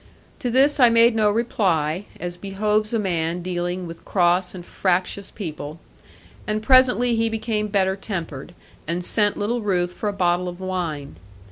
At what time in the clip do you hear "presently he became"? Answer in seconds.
6.63-7.67